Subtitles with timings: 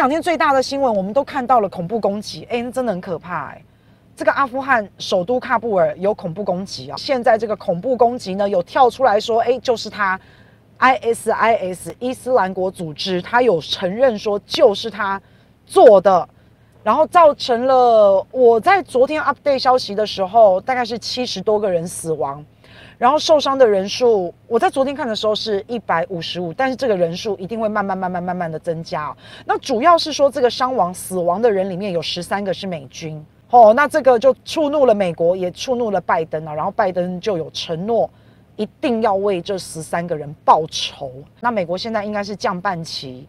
[0.00, 3.62] 两天最大的新闻，我们都看到了恐怖攻击，哎，真的很可怕哎。
[4.16, 6.96] 这个阿富汗首都喀布尔有恐怖攻击啊！
[6.96, 10.18] 现在这个恐怖攻击呢，有跳出来说，哎，就是他
[10.78, 15.20] ，ISIS 伊斯兰国组织，他有承认说就是他
[15.66, 16.26] 做的，
[16.82, 22.42] 然后造成了我在昨天 update 消息的时候，大概是七十多个人死亡，
[23.00, 29.16] 然后受伤的人数，我在昨天看的时候是一百五十五，但是这个人数一定会慢慢慢慢慢慢的增加。
[29.46, 33.24] 那主要是说这个伤亡死亡的人里面有十三个是美军。
[33.48, 36.52] 哦，那这个就触怒了美国，也触怒了拜登啊。
[36.52, 38.08] 然后拜登就有承诺，
[38.56, 41.10] 一定要为这十三个人报仇。
[41.40, 43.26] 那美国现在应该是降半旗，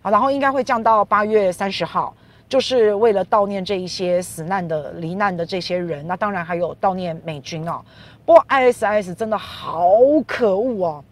[0.00, 2.14] 啊，然后应该会降到八月三十号，
[2.52, 6.06] 就是为了悼念这一些死难的、罹难的这些人。
[6.06, 7.82] 那当然还有悼念美军啊。
[8.26, 9.88] 不过 ISIS 真的好
[10.26, 11.04] 可恶哦。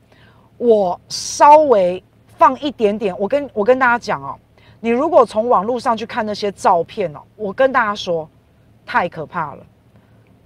[0.59, 2.05] 我稍微
[2.37, 4.39] 放一点点，我跟我跟大家讲哦，
[4.81, 8.29] 你如果从网络上去看那些照片哦，我跟大家说。
[8.87, 9.65] 太可怕了！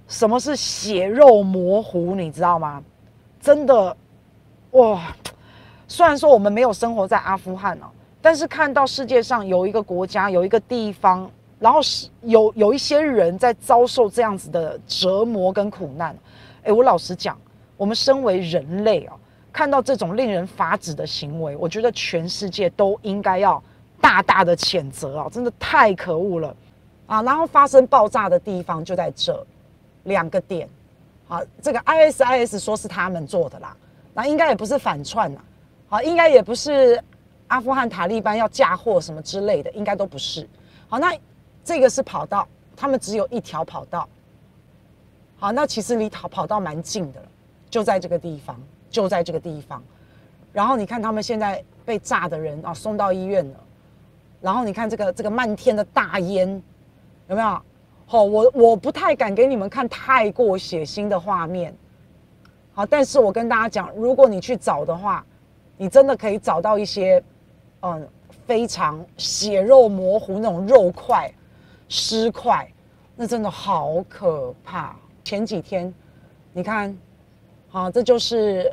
[0.07, 2.13] 什么是血肉模糊？
[2.13, 2.83] 你知道吗？
[3.41, 3.97] 真的，
[4.71, 5.01] 哇！
[5.87, 7.87] 虽然说我们没有生活在阿富汗哦，
[8.25, 16.17] 但是看到世界上有一个国家、有一个地方，然后是有有一些人在遭受这样子的折磨跟苦难。
[16.63, 17.37] 哎，我老实讲，
[17.77, 19.13] 我们身为人类啊，
[19.53, 23.61] 看到这种令人发指的行为，我觉得全世界都应该要
[24.01, 25.29] 大大的谴责啊！
[25.31, 26.55] 真的太可恶了。
[27.05, 29.45] 啊，然后发生爆炸的地方就在这
[30.05, 30.67] 两个点，
[31.27, 33.77] 好，这个 ISIS 说是他们做的啦，
[34.15, 35.43] 那应该也不是反串啦，
[35.87, 36.99] 好，应该也不是
[37.47, 40.47] 阿富汗塔利班要嫁祸什么之类的，应该都不是。
[40.87, 41.13] 好，那
[41.63, 44.07] 这个是跑道，他们只有一条跑道，
[45.37, 47.21] 好，那其实离跑跑道蛮近的，
[47.69, 49.83] 就在这个地方，就在这个地方。
[50.53, 53.59] 然后你看他们现在被炸的人啊，送到医院了，
[54.41, 56.61] 然后你看这个这个漫天的大烟。
[57.27, 57.61] 有没有？
[58.05, 61.75] 好，我我不太敢给你们看太过血腥的画面。
[62.71, 65.25] 好，但是我跟大家讲，如果你去找的话，
[65.75, 67.23] 你真的可以找到一些，
[67.81, 68.07] 嗯，
[68.47, 71.31] 非常血肉模糊那种肉块、
[71.87, 72.67] 尸块，
[73.15, 74.95] 那真的好可怕。
[75.23, 75.93] 前几天，
[76.53, 76.97] 你看，
[77.67, 78.71] 好，这就是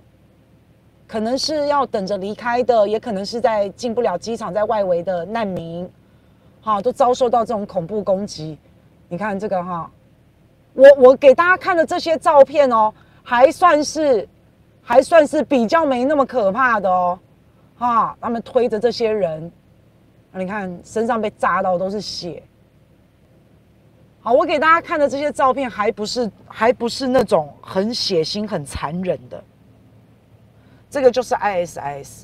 [1.06, 5.90] 可能是要等着离开的，也可能是在进不了机场，在外围的难民。
[6.60, 8.58] 好，都遭受到这种恐怖攻击。
[9.08, 9.90] 你看这个哈，
[10.74, 12.92] 我我给大家看的这些照片哦，
[13.22, 14.28] 还算是
[14.80, 17.18] 还算是比较没那么可怕的哦。
[17.82, 19.50] 啊，他们推着这些人，
[20.32, 22.42] 你看身上被扎到都是血。
[24.20, 29.42] 好，我给大家看的这些照片还不是还不是那种很血腥、很残忍的。
[30.88, 32.22] 这个就是 ISIS。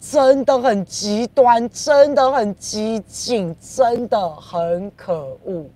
[0.00, 5.14] 真的很极端，真的很激进，真的很可
[5.44, 5.66] 恶。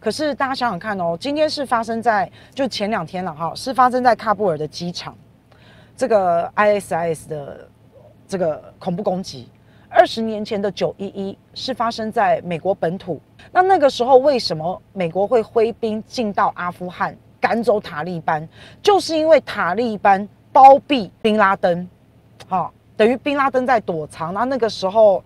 [0.00, 5.16] 可是大家想想看哦，今天是发生在就前两天了哈，是发生在喀布尔的机场，
[5.96, 7.68] 这个 ISIS 的
[8.28, 9.48] 这个恐怖攻击。
[9.88, 13.20] 二十年前的九一一是发生在美国本土，
[13.52, 18.46] 那那个时候为什么美国会挥兵进到阿富汗赶走塔利班？
[18.82, 21.88] 就是因为塔利班包庇宾拉登，
[22.48, 22.72] 好。
[22.98, 25.22] 等于宾拉登在躲藏，那那个时候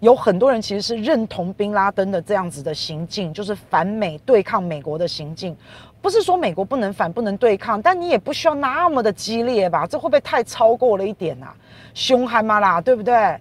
[0.00, 5.56] 有很多人其实是认同宾拉登的这样子的行径，就是反美对抗美国的行径。
[6.06, 9.84] 不是说美国不能反不能对抗，但你也不需要那么的激烈吧？
[9.84, 11.52] 这会不会太超过了一点啊？
[11.94, 12.80] 凶悍嘛啦？
[12.80, 13.36] 对不对？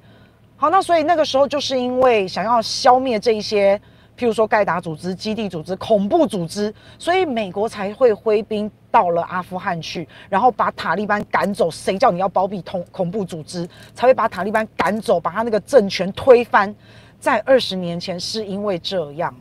[0.58, 3.80] 好，那所以那个时候就是因为想要消灭这一些。
[4.18, 11.70] 譬如说盖达组织、基地组织、恐怖组织，所以美国才会挥兵到了阿富汗去，然后把塔利班赶走。
[11.70, 16.74] 谁叫你要包庇恐恐怖组织，才会把塔利班赶走，把他那个政权推翻。
[17.20, 19.36] 在二十年前是因为这样。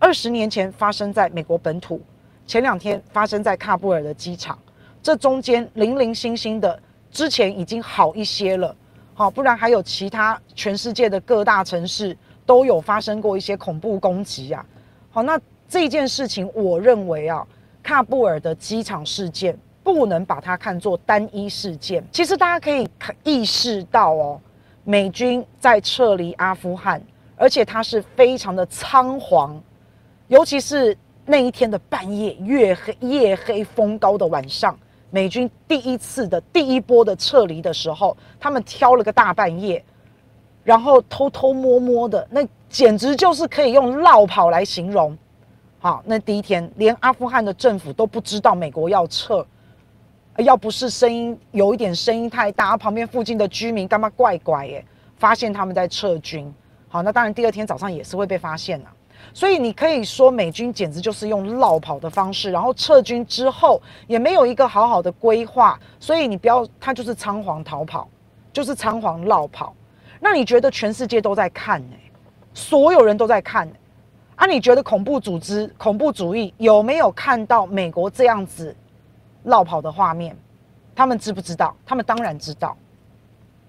[0.00, 2.00] 二十年前发生在美国本土，
[2.46, 4.58] 前两天发生在喀布尔的机场，
[5.00, 6.76] 这中间零零星星的，
[7.12, 8.74] 之前已经好一些了。
[9.14, 12.16] 好，不然还有其他全世界的各大城市。
[12.46, 14.66] 都有发生过一些恐怖攻击啊，
[15.12, 17.46] 好，那这件事情，我认为啊，
[17.84, 22.04] 喀布尔的机场事件不能把它看作单一事件。
[22.10, 22.88] 其实大家可以
[23.22, 24.40] 意识到哦，
[24.82, 27.00] 美军在撤离阿富汗，
[27.36, 29.62] 而且它是非常的仓皇，
[30.30, 30.96] 尤其是
[31.26, 34.78] 那一天的半夜，月黑夜黑风高的晚上，
[35.10, 39.84] 美军第一次的第一波的撤离的时候，他们挑了个大半夜。
[40.62, 45.16] 然后偷偷摸摸的，那简直就是可以用落跑来形容。
[45.80, 49.44] 好，那第一天连阿富汗的政府都不知道美国要撤，
[50.36, 54.84] 要不是声音有一点声音太大，旁边附近的居民干嘛怪怪耶，
[55.16, 56.54] 发现他们在撤军。
[56.86, 58.86] 好，那当然第二天早上也是会被发现的。
[59.32, 68.08] 所以你可以说美军简直就是用落跑的方式，然后撤军之后也没有一个好好的规划，所以你不要，他就是仓皇逃跑，
[68.52, 69.74] 就是仓皇落跑。
[70.18, 71.96] 那你觉得全世界都在看呢？
[72.52, 73.74] 所有人都在看呢。
[74.36, 78.74] 啊，你觉得恐怖组织、恐怖主义有没有看到美国这样子
[79.44, 80.36] 落跑的画面？
[80.94, 81.74] 他们知不知道？
[81.86, 82.76] 他们当然知道。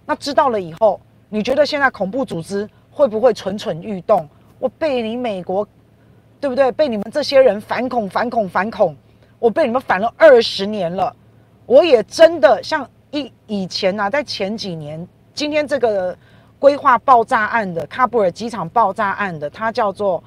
[0.06, 1.00] 那知道了以后，
[1.30, 4.28] 你觉得现在恐怖组织会不会蠢蠢欲动？
[4.62, 5.68] 我被你美国，
[6.40, 6.72] 对不对？
[6.74, 8.96] 被你们这些人反恐、反恐、反恐，
[9.40, 11.14] 我被你们反了二十年了。
[11.66, 16.16] 我也真的像以以前啊，在前几年，今天这个
[16.60, 20.24] 规划爆炸案的喀布尔机场爆炸案的，它叫做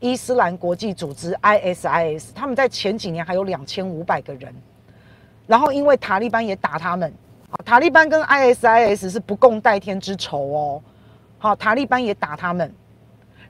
[0.00, 2.28] 伊斯兰国际组织 ISIS。
[2.34, 4.54] 他们在前几年还有两千五百个人，
[5.46, 7.12] 然后因为塔利班也打他们，
[7.62, 10.82] 塔利班跟 ISIS 是不共戴天之仇哦。
[11.36, 12.74] 好，塔利班也打他们。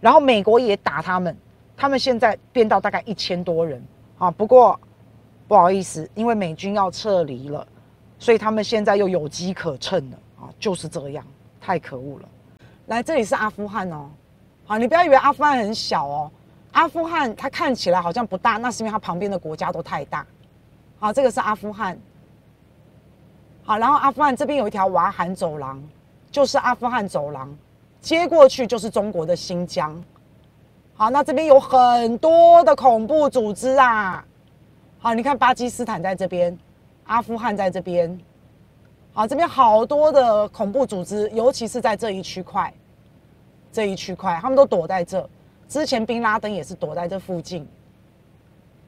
[0.07, 1.37] 然后美国也打他们，
[1.77, 3.83] 他们现在变到大概一千多人
[4.19, 4.31] 啊。
[4.31, 4.79] 不过
[5.49, 7.67] 不好意思，因为美军要撤离了，
[8.17, 10.47] 所以他们现在又有机可乘了啊。
[10.61, 11.27] 就是这样，
[11.61, 12.29] 太可恶了。
[12.87, 14.09] 来，这里是阿富汗哦。
[14.65, 16.31] 好，你不要以为阿富汗很小哦。
[16.71, 20.25] 阿富汗它看起来好像不大，那是因为它旁边的国家都太大。
[21.01, 21.99] 好，这个是阿富汗。
[23.65, 25.83] 好，然后阿富汗这边有一条瓦罕走廊，
[26.31, 27.53] 就是阿富汗走廊。
[28.07, 30.01] 接过去就是中国的新疆，
[30.95, 34.25] 好，那这边有很多的恐怖组织啊，
[35.01, 36.57] 好，你看巴基斯坦在这边，
[37.07, 38.17] 阿富汗在这边，
[39.13, 42.73] 好，这边好多的恐怖组织，尤其是在这一区块，
[43.73, 45.29] 这一区块他们都躲在这，
[45.69, 47.67] 之前宾拉登也是躲在这附近，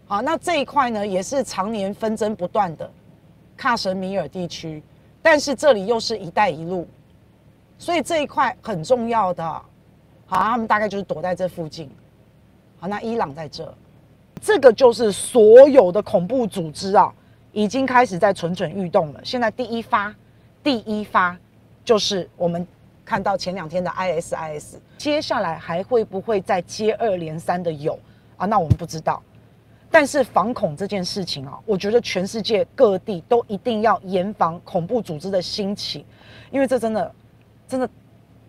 [0.06, 2.88] 好，那这一块呢也是常年纷争不断的
[3.58, 4.80] 喀什米尔地区，
[5.20, 6.86] 但是这里又是一带一路。
[7.78, 9.44] 所以这一块很重要的，
[10.26, 11.88] 好，他们大概就是躲在这附近。
[12.80, 13.72] 好，那伊朗在这，
[14.40, 17.12] 这个就是所有的恐怖组织啊，
[17.52, 19.20] 已经开始在蠢蠢欲动了。
[19.22, 20.12] 现在第一发，
[20.62, 21.38] 第一发
[21.84, 22.66] 就是我们
[23.04, 27.98] 看到前两天的 ISIS，接下来还会不会再接二连三的有
[28.36, 28.44] 啊？
[28.44, 29.22] 那我们不知道。
[29.90, 36.04] 但是防恐这件事情啊，我觉得全世界各地都一定要严防恐怖组织的兴起，
[36.50, 37.14] 因为这真的。
[37.68, 37.90] 真的，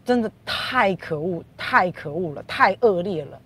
[0.06, 3.40] 真的太可恶，太可恶了，太恶劣了。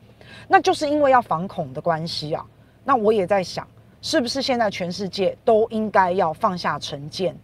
[0.47, 2.45] 那就是因为要防恐的关系啊。
[2.85, 3.67] 那我也在想，
[4.01, 7.35] 是不是现在全世界都应该要放下成见，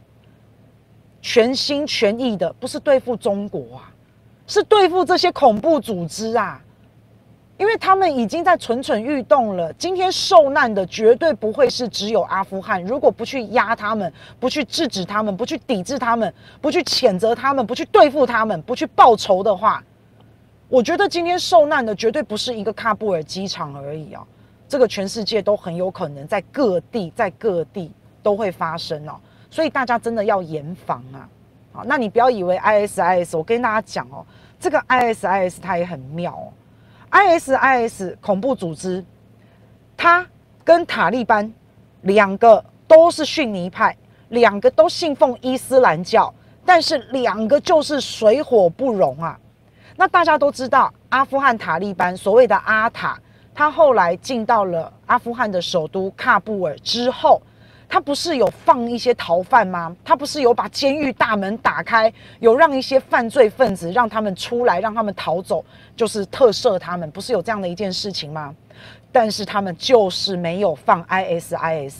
[1.22, 3.92] 全心全意的，不是对付中国啊，
[4.48, 6.62] 是对付这些恐怖组织啊。
[7.60, 9.72] 因为他们已经在蠢蠢欲动了。
[9.74, 12.82] 今天受难的绝对不会是只有阿富汗。
[12.86, 19.84] 如果不去压他们，不去制止他们，不去抵制他们，不去谴责他们，不去对付他们，不去报仇的话，
[20.70, 24.26] 我觉得今天受难的绝对不是一个喀布尔机场而已啊！
[24.70, 27.92] 这个全世界都很有可能在各地，在各地
[28.24, 29.20] 都会发生哦。
[29.52, 31.28] 所以大家真的要严防啊！
[31.74, 34.26] 好，那你不要以为 ISIS，我跟大家讲哦，
[34.58, 36.48] 这个 ISIS 它也很妙哦。
[37.12, 39.04] ISIS 恐怖组织，
[39.98, 40.26] 他
[40.64, 41.52] 跟塔利班
[42.04, 43.96] 两个都是逊尼派，
[44.30, 46.34] 两个都信奉伊斯兰教，
[46.66, 49.40] 但是两个就是水火不容啊。
[49.96, 53.19] 那大家都知道，阿富汗塔利班所谓的阿塔，
[53.54, 57.42] 他后来进到了阿富汗的首都喀布尔之后。
[57.90, 59.94] 他不是有放一些逃犯吗？
[60.06, 65.66] 他不是有把监狱大门打开，有让一些犯罪分子让他们出来，让他们逃走，
[65.96, 68.56] 就是特赦他们，不是有这样的一件事情吗？
[69.12, 71.96] 但是他们就是没有放 ISIS，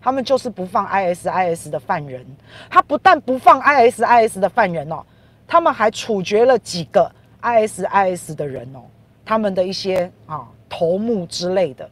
[0.00, 2.24] 他们就是不放 ISIS 的犯人。
[2.70, 5.02] 他不但不放 ISIS 的犯人哦，
[5.48, 7.10] 他们还处决了几个
[7.42, 8.78] ISIS 的人哦，
[9.24, 11.90] 他们的一些啊头目之类的。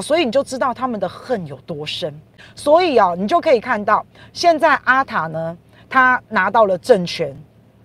[0.00, 2.14] 所以你就知道他们的恨有多深。
[2.54, 5.56] 所以啊，你就可以看到，现在阿塔呢，
[5.90, 7.36] 他拿到了政权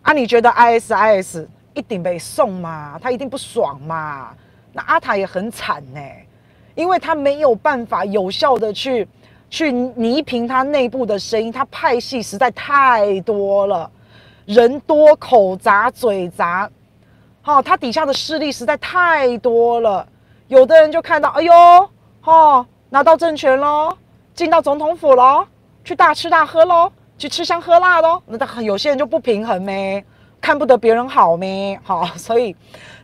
[0.03, 2.99] 啊，你觉得 ISIS 一定被送吗？
[3.01, 4.29] 他一定不爽嘛？
[4.71, 5.99] 那阿塔也很惨呢，
[6.75, 9.07] 因为他没有办法有效的去
[9.49, 13.89] 去弥平他内部的声音，他派系实在太多了，
[14.45, 16.69] 人多口杂嘴杂，
[17.41, 20.07] 好，他底下的势力实在太多了，
[20.47, 21.53] 有的人就看到，哎呦。
[22.23, 23.95] 哦，拿到政权喽，
[24.33, 25.45] 进到总统府喽，
[25.83, 28.21] 去大吃大喝喽，去吃香喝辣喽。
[28.25, 30.03] 那有些人就不平衡咩，
[30.39, 32.55] 看不得别人好咩， 好，所以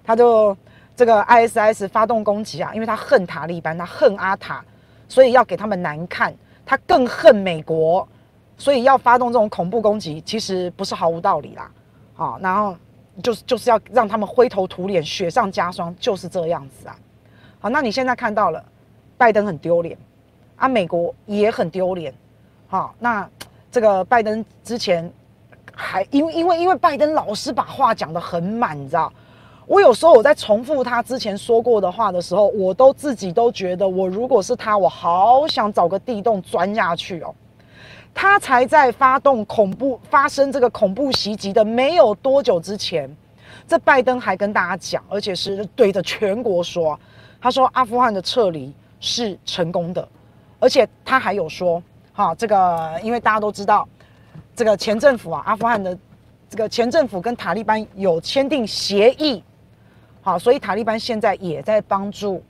[0.03, 0.55] 他就
[0.95, 4.63] 这个 ISIS 发动攻击啊，因为他恨塔利班，他恨阿塔，
[5.07, 6.33] 所以要给他们难看。
[6.65, 8.07] 他更恨美国，
[8.55, 11.71] 所以要发动这种恐怖攻击，其实不是毫无道理啦。
[12.13, 12.75] 好，然后
[13.23, 16.95] 就是就是要让他们灰头土脸、雪上加霜，就是这样子啊。
[17.59, 18.63] 好，那你现在看到了，
[19.19, 19.97] 拜登很丢脸，
[20.55, 22.13] 啊，美国也很丢脸。
[22.69, 23.29] 好，那
[23.69, 25.11] 这个拜登之前
[25.73, 29.11] 还因为因为因为拜登老是把话讲得很满，你知道？
[29.67, 37.35] 我有时候我在重复他之前说过的话的时候，我都自己都觉得，我如果是他，我好想找个地洞钻下去哦。
[38.13, 43.13] 他才在发动恐怖发生这个恐怖袭击的没有多久之前，
[43.67, 46.97] 这拜登还跟大家讲，而且是对着全国说，
[47.41, 50.07] 他说阿富汗的撤离是成功的，
[50.59, 51.81] 而且他还有说，
[52.13, 53.87] 哈，这个因为大家都知道，
[54.55, 55.97] 这个前政府啊，阿富汗的
[56.49, 59.43] 这个前政府跟塔利班有签订协议，
[60.21, 62.43] 好，所以塔利班现在也在帮助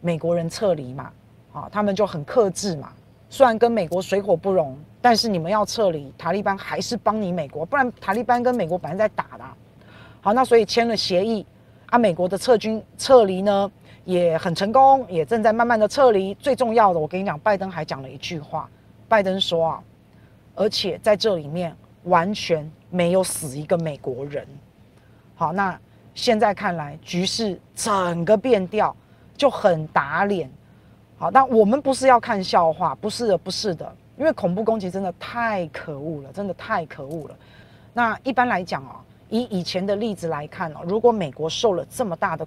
[0.00, 1.10] 美国人撤离嘛，
[1.52, 2.92] 啊，他们就很克制嘛，
[3.28, 4.76] 虽然跟美国水火不容。
[5.04, 9.44] 但是你们要撤离，塔利班还是帮你美国，不然塔利班跟美国本来在打的。
[10.22, 11.44] 好，那所以签了协议，
[11.94, 13.70] 啊，美国的撤军撤离呢
[14.04, 16.34] 也很成功，也正在慢慢的撤离。
[16.34, 18.68] 最重要的，我跟你讲，拜登还讲了一句话，
[19.06, 19.82] 拜登说啊，
[20.56, 21.72] 而且在这里面
[22.02, 24.44] 完全没有死一个美国人。
[25.36, 25.78] 好，那
[26.16, 28.96] 现在看来局势整个变调，
[29.36, 30.50] 就很打脸。
[31.16, 33.94] 好，但我们不是要看笑话，不是的，不是的。
[34.18, 37.36] 因为恐怖攻击真的太可恶了，真的太可恶了。
[37.92, 38.98] 那一般来讲哦，
[39.34, 42.46] 以以前的例子来看哦，如果美国受了这么大的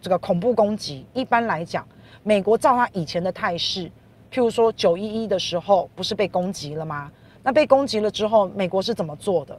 [0.00, 1.84] 这个恐怖攻击，一般来讲，
[2.22, 3.90] 美国照他以前的态势，
[4.30, 7.10] 譬如说九一一的时候不是被攻击了吗？
[7.42, 9.58] 那被攻击了之后，美国是怎么做的？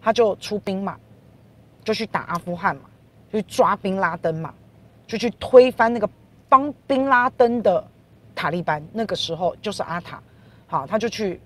[0.00, 0.98] 他就出兵嘛，
[1.84, 2.82] 就去打阿富汗嘛，
[3.32, 4.52] 就去抓宾拉登嘛，
[5.06, 6.10] 就去推翻那个
[6.48, 7.84] 帮宾拉登的
[8.34, 8.84] 塔利班。
[8.92, 10.20] 那个时候就是阿塔。
[10.66, 11.40] 好，他就去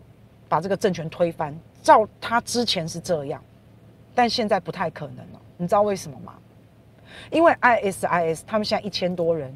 [0.49, 1.55] 把这个政权推翻。
[1.83, 3.43] 照他之前是这样，
[4.17, 5.41] 但现在不太可能了。
[5.59, 6.33] 你知道为什么吗？
[7.31, 9.55] 因为 ISIS 他们现在一千多人，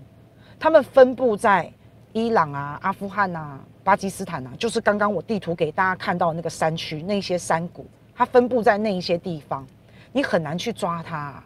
[0.59, 1.73] 他们分布在
[2.12, 9.67] 伊朗啊、阿富汗啊、巴基斯坦啊，就是刚刚我地图给大家看到那个山区那些山谷，它分布在那一些地方，
[10.12, 11.45] 你很难去抓它啊，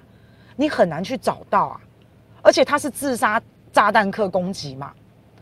[0.57, 1.81] 你很难去找到啊。
[2.43, 3.41] 而且他是自杀
[3.73, 4.93] 炸弹客攻击嘛。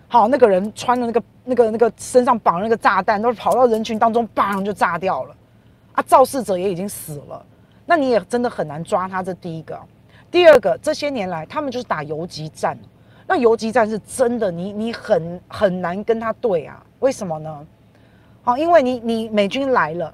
[0.08, 5.34] 好，那个人穿的那个、那个、那个身上绑了那个炸弹，都跑到人群当中，砰就炸掉了。
[5.94, 7.44] 啊，肇事者也已经死了，
[7.92, 9.22] 那你也真的很难抓他。
[9.22, 9.78] 这第一个，
[10.30, 12.74] 第二个，这些年来他们就是打游击战，
[13.26, 16.82] 那游击战是真的，你你很很难跟他对啊。
[17.00, 17.66] 为什么呢？
[18.42, 20.10] 好，因为你你美军来了，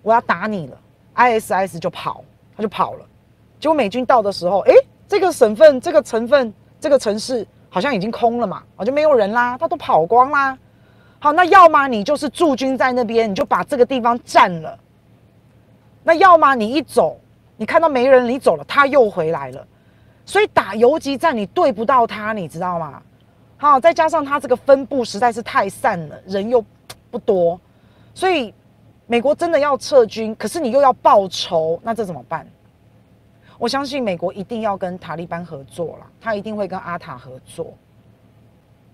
[0.00, 0.80] 我要打你了
[1.16, 2.24] ，ISIS 就跑，
[2.56, 3.04] 他就跑了。
[3.60, 4.74] 结果美军到的时候，诶，
[5.06, 7.46] 这个省份、这个成分、这个城市。
[7.70, 10.56] 好像已经空了嘛，我就没有人啦，他都跑光啦。
[11.18, 14.78] 好，那要么你就是驻军在那边，你就把这个地方占了。
[16.08, 17.20] 那要么你一走，
[17.58, 19.66] 你看到没人，你走了，他又回来了。
[20.24, 23.02] 所以打游击战你对不到他，你知道吗？
[23.58, 26.64] 好，再加上他这个分布实在是太散了，人又
[27.10, 27.60] 不多，
[28.14, 28.54] 所以
[29.06, 32.48] 美国真的要撤军，可是你又要报仇，那这怎么办？
[33.58, 37.74] 我相信美国一定要跟塔利班合作了，他一定会跟阿塔合作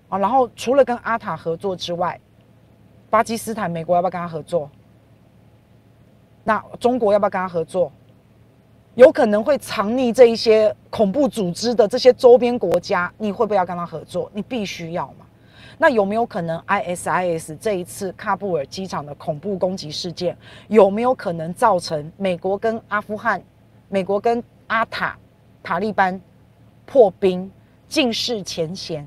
[0.09, 0.17] 啊。
[0.17, 2.19] 然后除了跟阿塔合作之外，
[3.09, 4.69] 巴基斯坦美国要不要跟他合作？
[6.45, 7.91] 那中国要不要跟他合作？
[8.93, 14.31] 有可能会藏匿这一些恐怖组织的这些周边国家，你会不会要跟他合作？
[14.33, 15.25] 你必须要嘛。
[15.77, 20.37] 那有没有可能 ISIS 这一次喀布尔机场的恐怖攻击事件，
[20.69, 23.43] 有没有可能造成美国跟阿富汗、
[23.89, 25.17] 美国跟阿塔、
[25.61, 26.21] 塔利班
[26.85, 27.51] 破冰，
[27.89, 29.05] 尽释前嫌，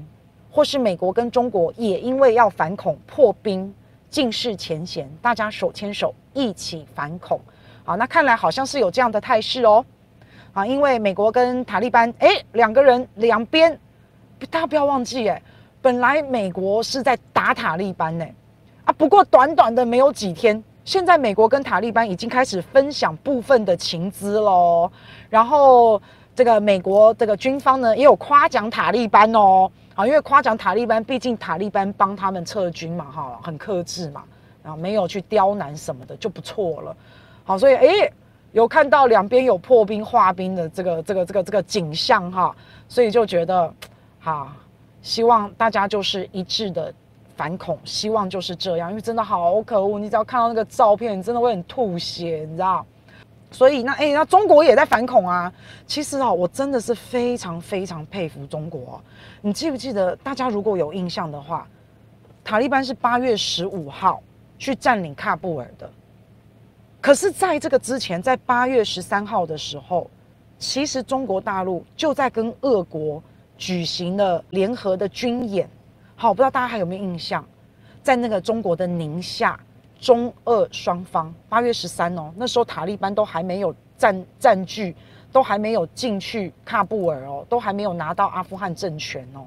[0.51, 3.73] 或是美国跟中国也因为要反恐破冰，
[4.11, 7.41] 尽释前嫌，大家手牵手一起反恐。
[7.85, 9.85] 好，那看来好像是有这样的态势哦。
[10.53, 13.79] 啊，因为美国跟塔利班，哎，两个人两边，
[14.51, 15.43] 大家不要忘记，哎，
[15.83, 18.25] 本来美国是在打塔利班呢，
[18.85, 20.63] 啊，不过短短的没有几天。
[20.85, 24.91] 现在美国跟塔利班已经开始分享部分的情资喽，
[25.29, 26.01] 然后
[26.35, 34.25] 这个美国这个军方呢也有夸奖塔利班哦，啊，因为夸奖塔利班，毕竟塔利班帮他们撤军嘛，哈，很克制嘛，
[34.63, 36.97] 然后没有去刁难什么的就不错了，
[37.45, 38.13] 好，所以诶
[38.53, 42.55] 有看到两边有破冰化冰的这个这个这个这个景象哈，
[42.89, 43.73] 所以就觉得
[44.19, 44.53] 好，
[45.03, 46.93] 希望大家就是一致的。
[47.39, 49.97] 反恐，希望就是这样，因为真的好可恶。
[49.97, 52.85] 你只要看到那个照片，你真的会很吐血，你知道？
[53.53, 55.53] 所以那哎、那中国也在反恐啊。
[55.87, 59.01] 其实啊，我真的是非常非常佩服中国。
[59.41, 60.17] 你记不记得？
[60.17, 61.65] 大家如果有印象的话，
[62.43, 64.21] 塔利班是八月十五号
[64.59, 65.91] 去占领喀布尔的。
[67.01, 70.11] 可是，在这个之前，在八月十三号的时候，
[70.59, 73.23] 其实中国大陆就在跟俄国
[73.57, 75.69] 举行了联合的军演。
[76.17, 77.47] 好，不知道大家还有没有印象，
[78.03, 79.59] 在那个中国的宁夏，
[80.01, 84.97] 中俄双方八月十三哦，那时候塔利班都还没有占占据，
[85.31, 89.47] 都还没有进去喀布尔哦，都还没有拿到阿富汗政权哦。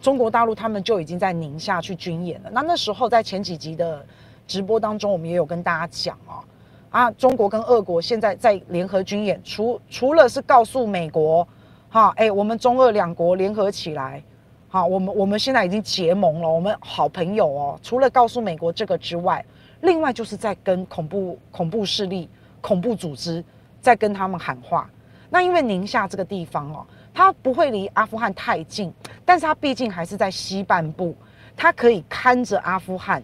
[0.00, 2.50] 中国大陆他们就已经在宁夏去军演了。
[2.50, 4.02] 那那时候在前几集的
[4.46, 6.44] 直播当中，我们也有跟大家讲哦。
[6.90, 11.46] 啊，中国跟俄国现在在联合军演，除除了是告诉美国，
[11.88, 14.20] 哈，哎、我们中俄两国联合起来，
[14.68, 17.78] 好，我们我们现在已经结盟了，我们好朋友哦。
[17.80, 19.44] 除了告诉美国这个之外，
[19.82, 22.28] 另外就是在跟恐怖恐怖势力、
[22.60, 23.44] 恐怖组织
[23.80, 24.90] 在跟他们喊话。
[25.28, 28.92] 那因为宁夏这个地方哦，它不会离阿富汗太近，
[29.24, 31.14] 但是它毕竟还是在西半部，
[31.56, 33.22] 它可以看着阿富汗。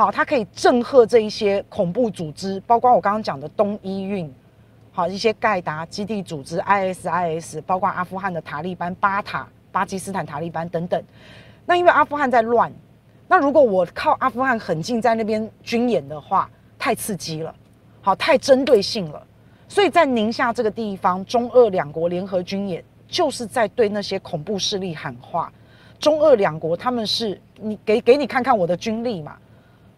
[0.00, 4.32] 好，它可以震慑这一些恐怖组织，包括我刚刚讲的东伊运，
[4.92, 11.04] 好，一些盖达基地组织 ISIS，包括阿富汗的塔利班巴塔、巴基斯坦塔利班等等。
[11.66, 12.72] 那因为阿富汗在乱，
[13.28, 17.54] 那如果我靠阿富汗很近，在那边军演的话，太刺激了，
[18.00, 19.22] 好，太针对性了。
[19.68, 25.52] 所以在宁夏这个地方，中俄两国联合军演，就是在对那些恐怖势力喊话。
[25.98, 29.36] 中俄两国他们是你给给你看看我的军力嘛。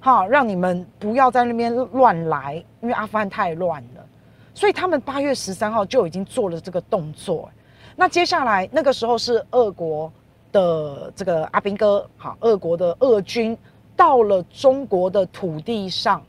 [0.05, 4.05] 好，让你们不要在那边乱来，因为阿富汗太乱了，
[4.53, 7.49] 所以他们八月十三号就已经做了这个动作。
[7.95, 10.13] 那接下来那个时候是俄国
[10.51, 13.57] 的这个阿兵哥，好，俄国的俄军
[13.95, 16.21] 到了中国的土地上，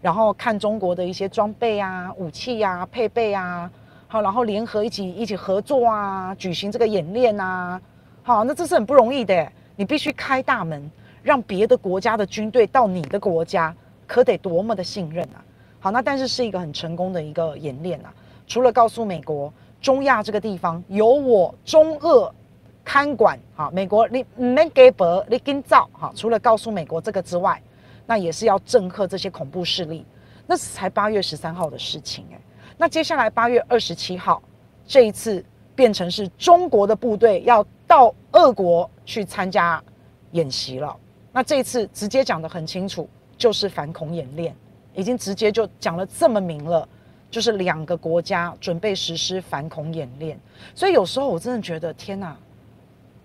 [0.00, 3.70] 然后看中国的一些装备啊、武器啊、配备啊，
[4.06, 7.78] 好，然后联合一起一起合作啊，举行这个演练啊，
[8.22, 10.90] 好，那这是很不容易的，你必须开大门。
[11.28, 15.44] 让别的国家的军队到你的国家，可得多么的信任啊！
[15.78, 18.10] 好，那但是是一个很成功的一个演练啊。
[18.46, 22.34] 除了告诉美国，中亚这个地方由我中俄
[22.82, 27.62] 看管，好，美国你没给伯你跟造，好，除了告诉美国这个之外，
[28.06, 30.06] 那也是要震慑这些恐怖势力。
[30.46, 32.40] 那是才八月十三号的事情哎，
[32.78, 34.42] 那接下来八月二十七号，
[34.86, 39.84] 这一次变成是中国的部队要到俄国去参加
[40.30, 40.96] 演习了。
[41.32, 44.54] 那这一次直接讲得很清楚，就是反恐演练，
[44.94, 46.88] 已经直接就讲了这么明了，
[47.30, 50.38] 就是两个国家准备实施反恐演练。
[50.74, 52.36] 所以有时候我真的觉得，天哪，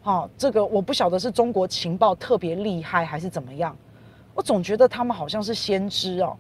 [0.04, 3.76] 哦，这个我不晓得是中国情报特别厉害还是怎么样，
[4.36, 6.32] 我总觉得他们好像是先知哦，